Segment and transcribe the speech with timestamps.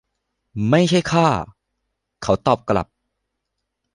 [0.69, 1.27] ไม่ใช่ข้า
[2.23, 2.87] เขาตอบกลับ